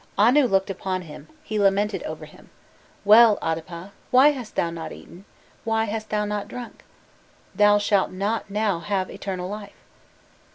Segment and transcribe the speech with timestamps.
[0.17, 2.49] Anu looked upon him; he lamented over him:
[3.05, 5.25] "'Well, Adapa, why hast thou not eaten
[5.63, 6.83] why hast thou not drunk?
[7.53, 9.83] Thou shalt not now have eternal life.